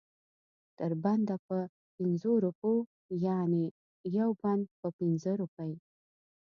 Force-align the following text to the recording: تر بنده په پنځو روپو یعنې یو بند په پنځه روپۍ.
تر 0.77 0.91
بنده 1.03 1.35
په 1.47 1.57
پنځو 1.97 2.31
روپو 2.45 2.71
یعنې 3.25 3.63
یو 4.17 4.29
بند 4.41 4.63
په 4.79 4.87
پنځه 4.97 5.31
روپۍ. 5.41 5.73